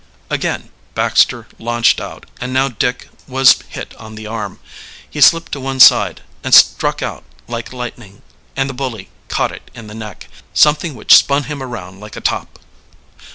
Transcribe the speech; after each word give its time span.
Again 0.31 0.71
Baxter 0.95 1.47
launched 1.59 2.01
out, 2.01 2.25
and 2.39 2.51
now 2.51 2.69
Dick 2.69 3.09
was 3.27 3.61
hit 3.69 3.95
on 3.97 4.15
the 4.15 4.25
arm. 4.25 4.59
He 5.07 5.21
slipped 5.21 5.51
to 5.51 5.59
one 5.59 5.79
side, 5.79 6.23
and 6.43 6.55
struck 6.55 7.03
out 7.03 7.23
like 7.47 7.71
lightning, 7.71 8.23
and 8.55 8.67
the 8.67 8.73
bully 8.73 9.09
caught 9.27 9.51
it 9.51 9.69
in 9.75 9.85
the 9.85 9.93
neck, 9.93 10.27
something 10.55 10.95
which, 10.95 11.13
spun 11.13 11.43
him 11.43 11.61
around 11.61 11.99
like 11.99 12.15
a 12.15 12.19
top. 12.19 12.57